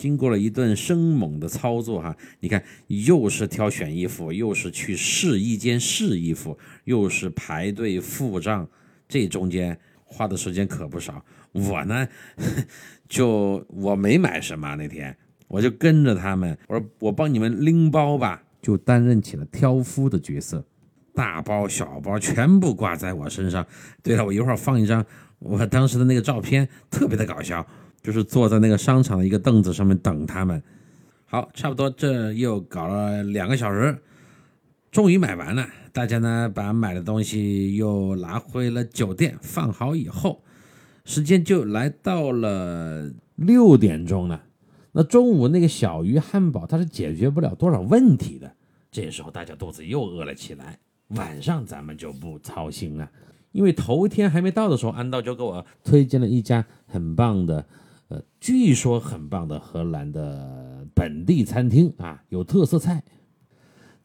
[0.04, 8.68] 经过了一顿生猛的操作，哈，你看又是挑选衣服，又是去试衣间试衣服，又是排队付账，
[9.08, 11.24] 这中间花的时间可不少。
[11.52, 12.06] 我呢，
[13.08, 15.16] 就我没买什么那天，
[15.48, 20.62] 我就跟着他们，我说我帮你们拎包吧，就担任起了挑夫的角色，
[21.14, 23.66] 大包小包全部挂在我身上。
[24.02, 25.02] 对了，我一会儿放一张。
[25.38, 27.66] 我当时的那个照片特别的搞笑，
[28.04, 30.62] 就是坐在那个商场的一个凳子上面等他们。
[31.24, 33.98] 好，差不多这又搞了两个小时，
[34.92, 35.66] 终于买完了。
[35.90, 40.42] 大家呢把买的东西又拿回了酒店，放好以后，
[41.04, 44.44] 时间就来到了六点钟了。
[44.92, 48.54] 那中午那个小鱼汉堡它是解决不了多少问题的，
[48.92, 50.78] 这时候大家肚子又饿了起来。
[51.08, 53.10] 晚上咱们就不操心了。
[53.52, 57.64] 因为头一天还没到的时候，安道就给我推荐了一家很棒的，
[58.08, 63.02] 呃，据说很棒的荷兰的本地餐厅啊，有特色菜。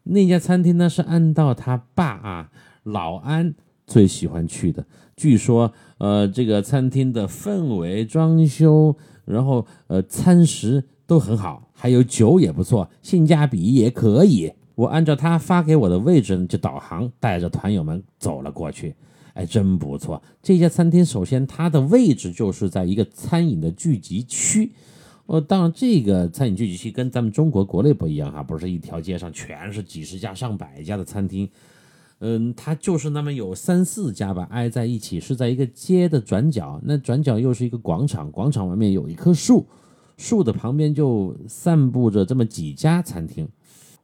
[0.03, 2.51] 那家餐厅呢是按道他爸啊
[2.83, 3.53] 老安
[3.85, 4.85] 最喜欢去的。
[5.15, 14.53] 据说，呃，这个餐厅的氛围、装修，然后呃餐食都很好，还有酒也不错，性价比也可以。
[14.75, 18.95] 我按照他发给我的位置呢就导航，带着团友们走了过去。
[19.39, 20.21] 哎，真不错。
[20.43, 24.69] 这家餐厅首先它的位置就是在一个餐饮的聚集区。
[25.27, 31.47] 呃，当然这个餐饮聚集区跟咱们中国国内不一样哈，不是一条街上全是几十家、上百家的餐厅。
[32.19, 36.81] 嗯，它就是那么有三四家吧，挨在一起，是在一个街的转角。
[36.83, 39.65] 那转角又是一个广场，广场外面有一棵树，
[40.17, 43.47] 树的旁边就散布着这么几家餐厅。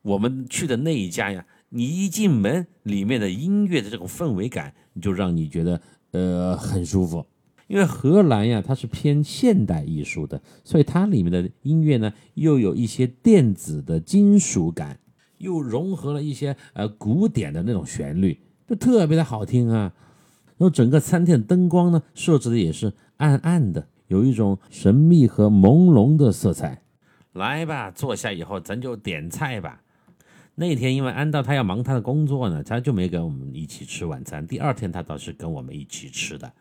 [0.02, 1.46] 我们去的那一家呀。
[1.76, 7.26] 你一进门，里面的音乐的这种氛围感，就让你觉得呃很舒服。
[7.68, 15.00] 因为荷兰呀，它是偏现代艺术的，所以它里面的音乐呢，又有一些电子的金属感，
[15.40, 19.92] 又融合了一些呃古典的那种旋律，就特别的好听啊。
[20.58, 26.84] 然后整个餐厅的灯光呢，设置的也是暗暗的，有一种神秘和朦胧的色彩。
[27.34, 29.82] 来吧，坐下以后咱就点菜吧。
[30.56, 34.48] 那天因为安道他要忙他的工作呢，他就没跟我们一起吃晚餐。
[34.48, 36.52] 第二天他倒是跟我们一起吃的。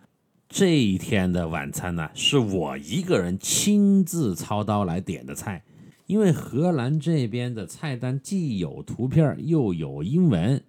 [0.48, 5.62] 这一天的晚餐呢，是我一个人亲自操刀来点的菜。
[6.07, 10.62] 因为荷兰这边的菜单既有图片又有英文。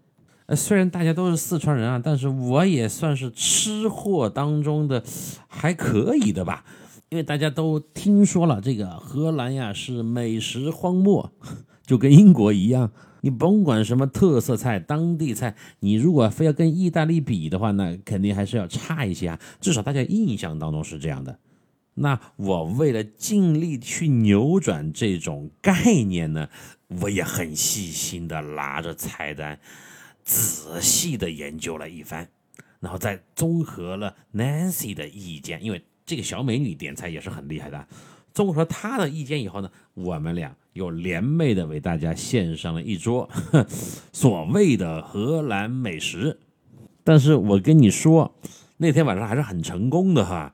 [0.45, 5.03] 呃，虽然大家都是四川人啊，但是我也算是吃货当中的
[5.47, 6.63] 还可以的吧。
[7.09, 11.33] 因为大家都听说了这个荷兰呀是美食荒漠，
[11.85, 12.91] 就跟英国一样。
[13.25, 19.39] 你甭管什么特色菜、当地菜，你如果非要跟意大利比的话，那肯定还是要差一些啊。
[19.59, 21.39] 至少大家印象当中是这样的。
[21.95, 26.47] 那我为了尽力去扭转这种概念呢，
[27.01, 29.59] 我也很细心的拿着菜单，
[30.23, 32.27] 仔细的研究了一番，
[32.79, 37.87] 然后再综合了 Nancy 的意见，因为这个小美女点菜也是很厉害的。
[38.35, 40.55] 综合他的意见以后呢，我们俩。
[40.75, 43.29] 又联袂的为大家献上了一桌
[44.11, 46.37] 所谓的荷兰美食，
[47.01, 48.35] 但是我跟你说，
[48.75, 50.53] 那天晚上还是很成功的哈，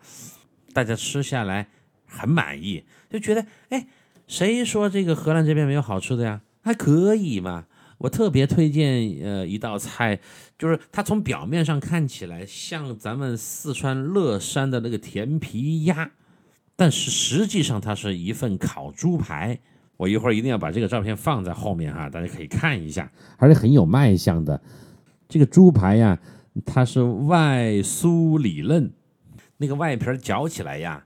[0.74, 1.70] 大家吃下来
[2.06, 3.88] 很满意，就觉得哎，
[4.28, 6.41] 谁说这个荷兰这边没有好吃的呀？
[6.62, 7.65] 还可以嘛。
[7.98, 10.20] 我特别推荐呃一道菜，
[10.56, 16.12] 就是它从表面上看起来像咱们四川乐山的那个甜皮鸭，
[16.76, 19.60] 但是实际上它是一份烤猪排。
[19.98, 24.60] 我一会儿一定要把这个照片放在后面哈，大家可以看一下，还是很有卖相的。
[25.30, 26.20] 这个猪排呀，
[26.66, 28.92] 它是外酥里嫩，
[29.58, 31.06] 那个外皮嚼起来呀，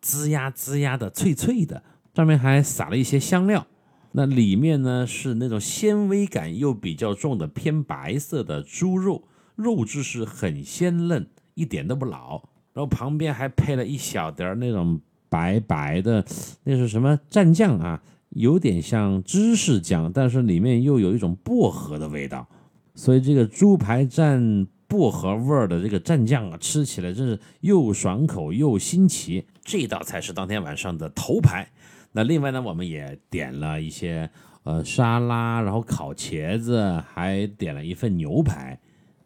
[0.00, 1.82] 滋呀滋呀的，脆脆的，
[2.14, 3.66] 上面还撒了一些香料。
[4.12, 9.24] 那里面呢是那种纤维感又比较重的偏白色的猪肉，
[9.56, 12.44] 肉质是很鲜嫩，一点都不老。
[12.78, 16.24] 然后旁边还配了一小碟那种白白的，
[16.62, 18.00] 那是什么蘸酱啊？
[18.28, 22.46] 有点像芝士酱，但是里面又有一种薄荷的味道，
[22.94, 29.44] 所以这个猪排蘸薄荷味儿的这个蘸酱啊，吃起来真是又爽口又新奇。
[29.64, 31.68] 这道菜是当天晚上的头牌。
[32.12, 34.30] 那另外呢，我们也点了一些
[34.62, 38.78] 呃沙拉，然后烤茄子，还点了一份牛排。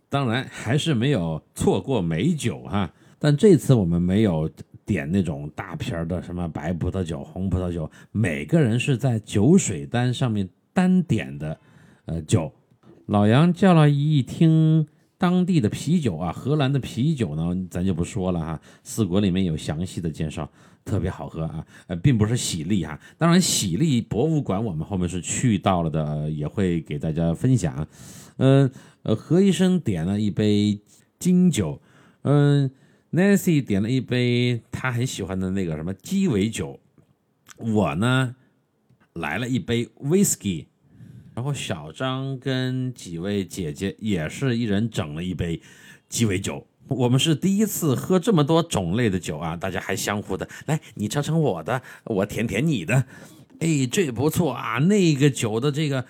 [0.08, 2.90] 当然还是没有错过美酒哈，
[3.22, 4.50] 但这次我们没有。
[4.84, 11.58] 点那种大瓶的什么白葡萄酒、红葡萄酒，每个人是在酒水单上面单点的，
[12.06, 12.52] 呃，酒。
[13.06, 14.84] 老杨叫了一听
[15.16, 18.60] 当地的啤酒啊，荷兰的啤酒呢，咱就不说了哈。
[18.82, 20.50] 四国里面有详细的介绍，
[20.84, 21.64] 特别好喝啊。
[21.86, 27.86] 呃，并不是喜力哈，当然喜力博物馆我们后面是去到了的，也会给大家分享。
[28.38, 28.68] 嗯，
[29.04, 30.76] 呃，何医生点了一杯
[31.20, 31.80] 金酒，
[32.22, 32.68] 嗯。
[33.12, 36.80] Nancy 点了一杯他很喜欢的那个什么鸡尾酒，
[37.58, 38.34] 我呢
[39.12, 40.64] 来了一杯 whisky，
[41.34, 45.60] 然后小张跟几位姐姐也是一人整了一杯
[46.08, 46.66] 鸡尾酒。
[46.88, 53.04] 我们是第一次喝这么多种类的酒啊，大家还相互的来，你尝尝我的，我舔舔你的，
[53.60, 56.06] 哎，这不错啊，那个酒的这个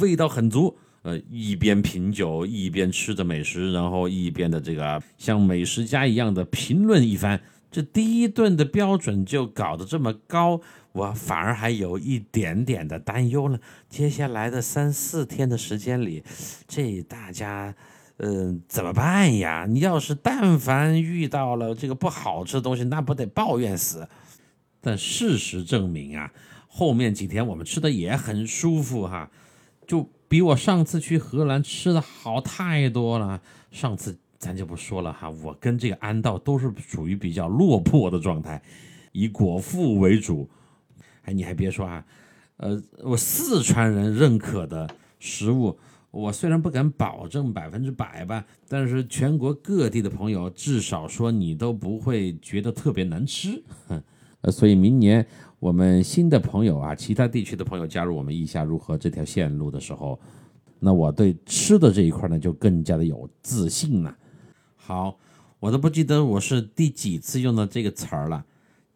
[0.00, 0.76] 味道很足。
[1.02, 7.40] 呃，一边品酒，一边吃着美食，然后一边的这个像美食家一样的评论一番。
[7.70, 10.60] 这第一顿的标准就搞得这么高，
[10.92, 13.58] 我反而还有一点点的担忧了。
[13.88, 16.22] 接下来的三四天的时间里，
[16.68, 17.74] 这大家，
[18.18, 19.64] 嗯，怎么办呀？
[19.66, 24.06] 你要是但凡遇到了这个不好吃的东西，那不得抱怨死？
[24.82, 26.30] 但事实证明啊，
[26.68, 29.30] 后面几天我们吃的也很舒服哈，
[29.86, 30.06] 就。
[30.30, 33.42] 比我上次去荷兰吃的好太多了。
[33.72, 38.62] 上次咱就不说了哈，我跟这个安道都是属于比较落魄的状态，
[39.10, 40.48] 以果腹为主。
[41.22, 42.06] 哎，你还别说啊，
[42.58, 45.76] 呃，我四川人认可的食物，
[46.12, 53.60] 我虽然不敢保证百分之百吧，但是全国各地的朋友至少说你都不会觉得特别难吃。
[53.88, 54.00] 哼
[54.42, 55.26] 呃，所以明年
[55.58, 60.18] 我们新的朋友啊，其他地区的朋友加入我们意下如何这条线路的时候，
[60.78, 64.16] 那我对吃的这一块呢就更加的有自信了。
[64.76, 65.18] 好，
[65.58, 68.44] 我都不记得我是第几次用到这个词儿了。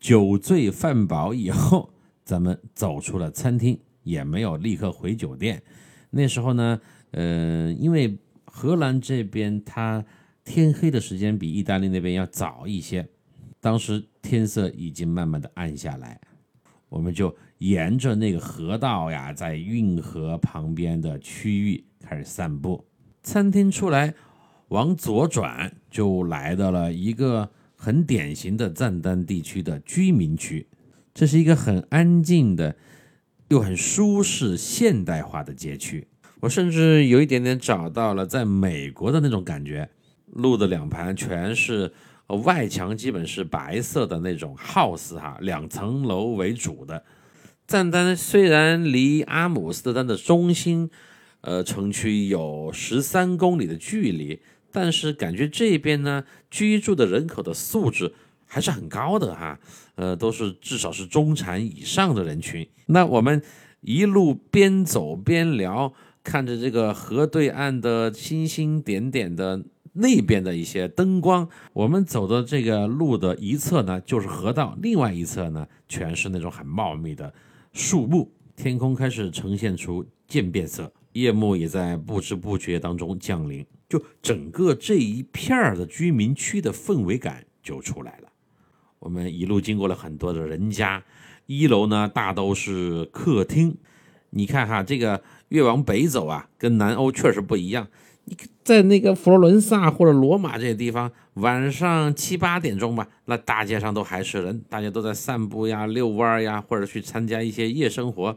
[0.01, 1.91] 酒醉饭饱以后，
[2.25, 5.63] 咱们走出了餐厅，也没有立刻回酒店。
[6.11, 6.81] 那时候呢。
[7.17, 10.05] 嗯，因为荷兰这边它
[10.43, 13.07] 天黑的时间比意大利那边要早一些，
[13.65, 16.21] 当时天色已经慢慢的暗下来，
[16.91, 22.85] 我们就沿着那个河道呀，在运河旁边的区域开始散步。
[23.23, 24.13] 餐厅出来
[24.69, 30.67] 往左转，就来到了一个很典型的赞丹地区的居民区，
[31.15, 32.77] 这是一个很安静的，
[33.49, 36.07] 又很舒适现代化的街区。
[36.41, 39.89] 我甚至有一点点找到了在美国的那种感觉，
[40.27, 41.91] 路的两旁全是
[42.29, 47.05] 外墙，基本是白色的那种 house 哈，两层楼为主的。
[47.67, 50.91] 赞丹虽然离阿姆斯特丹的中心，
[51.43, 54.41] 呃城区有十三公里的距离，
[54.73, 58.15] 但是感觉这边呢居住的人口的素质
[58.47, 59.59] 还是很高的哈，
[59.95, 62.67] 呃都是至少是中产以上的人群。
[62.87, 63.43] 那我们
[63.81, 65.93] 一路边走边聊。
[66.23, 69.63] 看着这个河对岸的星星点点的
[69.95, 77.33] 那边的一些灯光，我们走的这个路的一侧呢就是河道，另外一侧呢全是那种很茂密的
[77.73, 78.31] 树木。
[78.55, 88.29] 天空开始呈现出渐变色，夜幕也在不知不觉当中降临，就整个这一片儿的居民区的氛围感就出来了。
[88.99, 91.03] 我们一路经过了很多的人家，
[91.47, 93.77] 一楼呢大都是客厅，
[94.31, 95.23] 你看哈这个。
[95.51, 97.87] 越往北走啊，跟南欧确实不一样。
[98.27, 108.37] 你在那个佛罗伦萨或者罗马这些地方，晚上七八点钟吧，那大街上都还是人，大家都在散步呀、遛弯呀，或者去参加一些夜生活。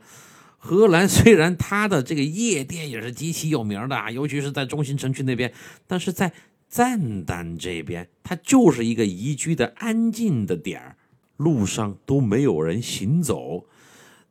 [0.57, 5.53] 荷兰虽然它的这个夜店也是极其有名的啊，尤其是在中心城区那边，
[5.85, 6.33] 但是在
[6.67, 10.97] 赞丹这边，它就是一个宜居的安静的点儿，
[11.37, 13.65] 路上都没有人行走。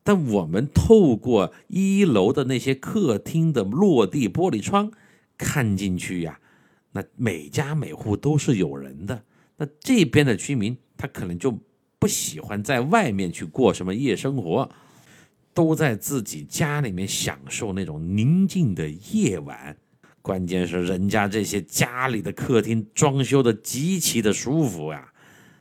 [0.03, 4.93] 但我们透过一楼的那些客厅的落地玻璃窗
[5.37, 6.39] 看进去呀，
[6.93, 9.23] 那每家每户都是有人的。
[9.57, 11.59] 那这边的居民他可能就
[11.99, 14.71] 不喜欢在外面去过什么夜生活，
[15.55, 19.77] 都在自己家里面享受那种宁静的夜晚。
[20.23, 25.13] 关键是人家这些家里的客厅装修的极其的舒服呀。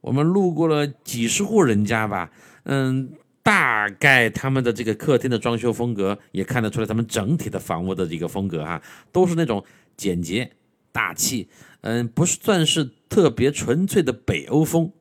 [0.01, 2.31] 我们路过了几十户人家吧，
[2.63, 3.11] 嗯。
[3.45, 8.81] 大概他们的这个客厅的装修风格也看得出来，他们整体的房屋的一个风格哈，
[9.11, 9.63] 都是那种
[9.95, 10.53] 简洁
[10.91, 11.47] 大气，
[11.81, 14.91] 嗯，不是算是特别纯粹的北欧风，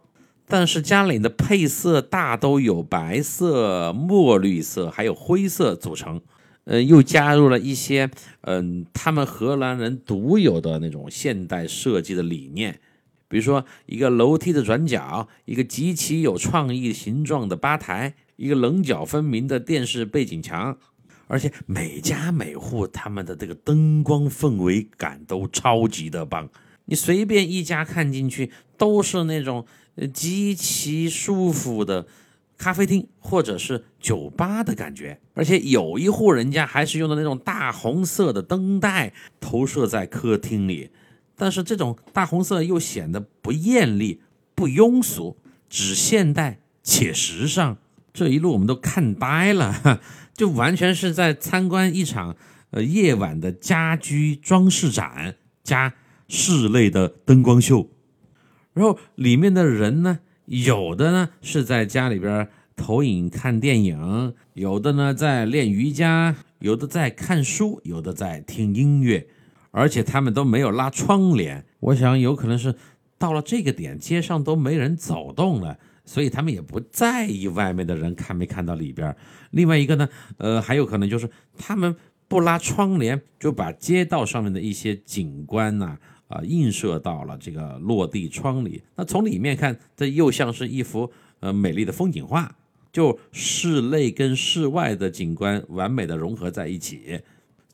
[0.46, 6.20] 但是家里的配色大都有白色、墨绿色还有灰色组成，
[6.64, 8.10] 嗯，又加入了一些
[8.42, 12.78] 嗯他们荷兰人独有的那种现代设计的理念，
[13.26, 18.14] 比如说一个楼梯的转角，一个极其有创意形状的吧台。
[18.36, 20.76] 一个棱角分明的电视背景墙，
[21.26, 26.48] 而且每家每户他们的这个灯光氛围感都超级的棒。
[26.86, 29.64] 你随便一家看进去，都是那种
[30.12, 32.06] 极其舒服的
[32.58, 35.18] 咖啡厅或者是酒吧的感觉。
[35.32, 40.90] 而且有一户人家还是用的那种大红色的灯带投射在客厅里，
[41.36, 44.20] 但是这种大红色又显得不艳丽、
[44.54, 45.38] 不庸俗，
[45.70, 47.78] 只现代且时尚。
[48.14, 50.00] 这一路我们都看呆了，
[50.34, 52.36] 就完全是在参观一场
[52.70, 55.34] 呃夜晚的家居装饰展
[55.64, 55.92] 加
[56.28, 57.90] 室内的灯光秀。
[58.72, 69.26] 然后里面的人呢，有的呢是在家里边投影看电影，有的呢在练瑜伽，有的在看书，有的在听音乐，
[69.72, 71.66] 而且他们都没有拉窗帘。
[71.80, 72.76] 我想有可能是
[73.18, 75.78] 到了这个点，街上都没人走动了。
[76.04, 79.14] 所以他们也不在意外面的人看没看到里边。
[79.50, 81.94] 另外一个呢，呃，还有可能就是他们
[82.28, 85.96] 不拉窗帘，就把街道上面的一些景观呐，
[86.28, 88.82] 啊，映射到了这个落地窗里。
[88.96, 92.54] 那从里面看，这又像是一幅呃美丽的风景画，
[92.92, 97.20] 就室内跟室外的景观完美的融合在一起。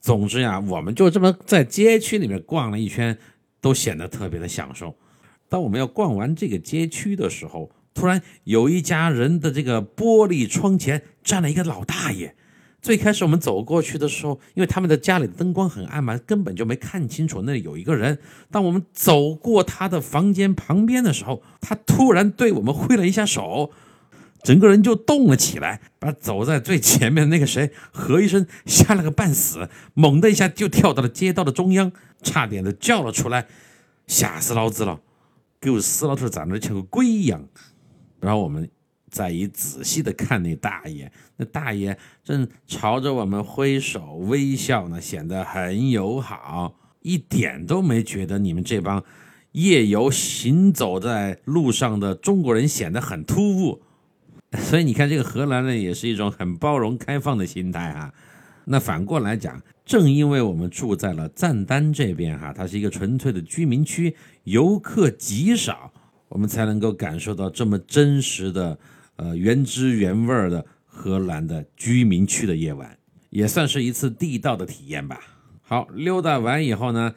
[0.01, 3.17] 总之呀，我们就这么在街区里面逛了一圈，
[3.61, 4.95] 都显得特别的享受。
[5.49, 7.71] 当我们要逛完这个街区的时候，
[8.01, 12.35] 突然有一家人的这个玻璃窗前站了一个老大爷，
[12.81, 18.19] 最开始我们走过去的时候，因为他们的家里灯光很暗嘛，根本就没看清楚那里有一个人。
[18.51, 23.71] 当我们走过他的房间旁边的时候，他突然对我们挥了一下手，
[24.43, 31.93] 整个人就动了起来，把走在最前面的那个谁何医生吓了个半死，猛的一下就跳到了街道的中央，
[32.23, 33.47] 差点的叫了出来，
[34.07, 35.01] 吓死老子了，
[35.61, 37.47] 给我死老头长得像个鬼一样。
[38.21, 38.69] 然后我们。
[39.13, 49.03] 再一仔细的看那大爷，那大爷正朝着我们挥手微笑呢，显得很友好，一点都没觉得你们这帮
[49.51, 53.83] 夜游行走在路上的中国人显得很突兀。
[54.59, 58.15] 所以你看，这个荷兰人也是一种很包容开放的心态啊。
[58.67, 64.15] 那反过来讲，正因为我们住在了赞丹这边哈，它是一个纯粹的居民区，
[64.45, 65.93] 游客极少，
[66.31, 68.79] 我们才能够感受到这么真实的。
[69.17, 72.97] 呃，原汁原味的荷兰的居民区的夜晚，
[73.29, 75.21] 也算是一次地道的体验吧。
[75.61, 77.15] 好，溜达完以后呢，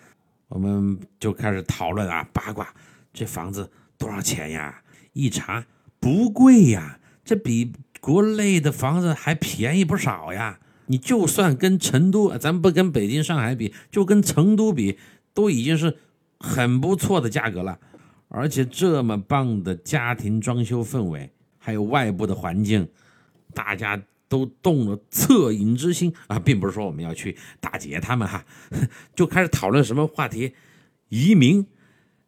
[0.49, 2.68] 我们就开始讨论啊，八卦，
[3.14, 4.82] 这房子多少钱呀？
[5.14, 5.66] 一查
[6.01, 10.59] 不贵呀，这比国内的房子还便宜不少呀。
[10.88, 14.99] 你就算跟成都，咱不跟北京、上海比，就跟成都比，
[15.34, 15.99] 都已经是
[16.38, 17.80] 很不错的价格了。
[18.34, 21.29] 而且这么棒的家庭装修氛围。
[21.65, 22.86] 还有外部的环境，
[23.53, 28.43] 大家都动了恻隐之心啊，并不是说我们要去打劫他们哈，
[29.15, 30.53] 就开始讨论什么话题，
[31.07, 31.65] 移民，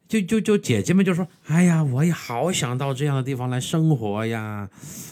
[0.08, 4.70] 就就就姐姐们就说，哎呀，我也好想到这样的地方来生活呀，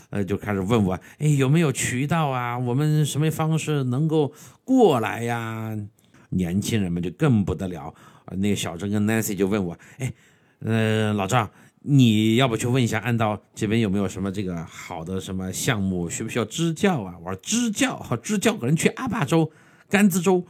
[0.09, 2.57] 呃，就开始问我，哎，有没有渠道啊？
[2.57, 4.31] 我们什么方式能够
[4.63, 5.77] 过来呀？
[6.29, 7.93] 年轻人们就更不得了，
[8.37, 10.13] 那个小郑跟 Nancy 就问我，哎，
[10.63, 11.49] 呃，老赵。
[11.85, 17.13] 你要不去问一下安道这边有没有什么这个好的什么项目，需不需要支教啊？
[17.19, 19.51] 我说支教，好支教可能去阿坝州、
[19.89, 20.45] 甘孜州。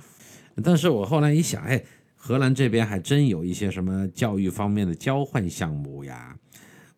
[0.64, 1.84] 但是我后来一想，哎，
[2.16, 6.38] 荷兰这边还真有一些什么教育方面的交换项目呀。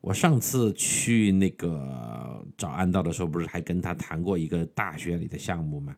[0.02, 5.96] 我上次去那个找安道的时候，不是还跟他谈过一个大学里的项目吗？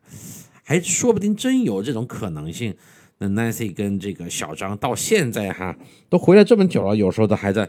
[0.62, 2.76] 还说不定真有这种可能性。
[3.18, 5.76] 那 Nancy 跟这个小张到现在哈
[6.08, 7.68] 都回来这么久了，有时候都还在。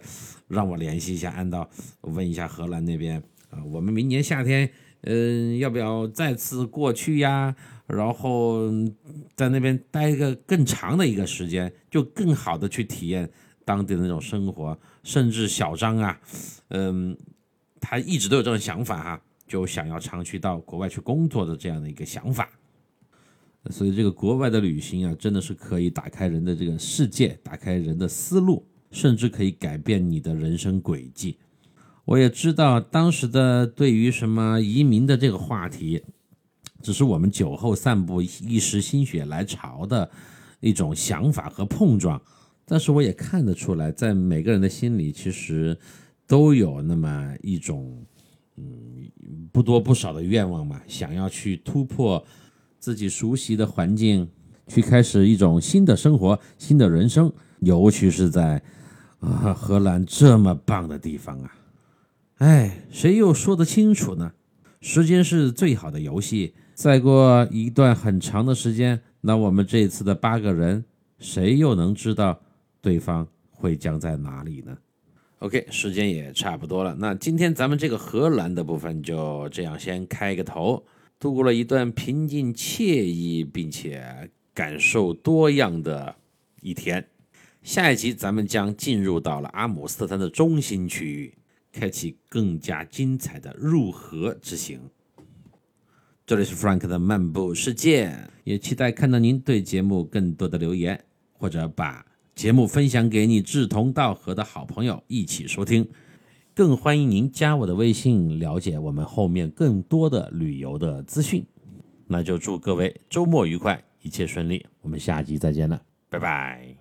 [0.49, 1.69] 让我联系一下，安道
[2.01, 3.21] 问一下荷兰那边
[3.51, 4.67] 啊，我们明年夏天，
[5.01, 7.55] 嗯，要不要再次过去呀？
[7.85, 8.67] 然后
[9.35, 13.29] 在那边待一个更长的一个时间，就更好的去体验
[13.63, 14.75] 当地的那种生活。
[15.03, 16.19] 甚至小张啊，
[16.69, 17.15] 嗯，
[17.79, 22.49] 他一直都有这种想法哈，就想要长期到国外去工作的这样的一个想法。
[23.69, 28.65] 所以这个国外的旅行啊，真的是可以打开人的这个世界，打开人的思路。
[28.91, 31.37] 甚至可以改变你的人生轨迹。
[32.05, 36.03] 我也知道当时的对于什么移民的这个话题，
[36.81, 40.09] 只是我们酒后散步一时心血来潮的
[40.59, 42.19] 一种想法和碰撞。
[42.65, 45.77] 但是我也看得出来，在每个人的心里，其实
[46.25, 48.03] 都有那么一种，
[48.57, 49.07] 嗯，
[49.51, 52.25] 不多不少的愿望嘛，想要去突破
[52.79, 54.27] 自己熟悉的环境，
[54.67, 58.61] 去开始一种新的生活、新的人生，尤其是在。
[59.19, 61.53] 啊，荷兰这么棒的地方啊！
[62.37, 64.31] 哎，谁又说得清楚呢？
[64.79, 66.53] 时间是最好的游戏。
[66.73, 70.85] 再过一段很长的时间，那我们这次的八个人，
[71.17, 72.39] 谁又能知道
[72.81, 74.77] 对方会将在哪里呢
[75.39, 76.95] ？OK，时间也差不多了。
[76.97, 80.81] 那今天咱们这个荷兰的部分就这样先开个头，
[81.19, 86.15] 度过了一段平静惬意并且感受多样的
[86.61, 87.05] 一天。
[87.61, 91.37] 下一集咱们将进入到了阿姆斯特丹的中心区域，
[91.73, 94.79] 开启更加精彩的入河之行。
[96.25, 98.15] 这里是 Frank 的漫步世界，
[98.45, 101.03] 也期待看到您对节目更多的留言，
[101.33, 105.85] 或者把节目分享给你志同道合的好朋友一起收听。
[106.59, 111.41] 更欢迎您加我的微信，了解我们后面更多的旅游的资讯。
[112.05, 114.65] 那就祝各位周末愉快，一切顺利。
[114.81, 116.78] 我们下集再见了，拜拜。